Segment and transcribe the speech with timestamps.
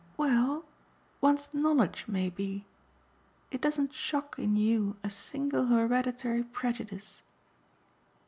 [0.17, 0.65] "Well,
[1.21, 2.65] one's knowledge may be.
[3.51, 7.21] It doesn't shock in you a single hereditary prejudice."